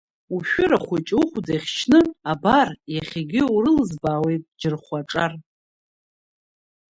[0.35, 1.99] Ушәыра хәыҷы ухәда иахшьны,
[2.31, 5.31] абар, иахьагьы урылызбаауеит Џьырхәа аҿар.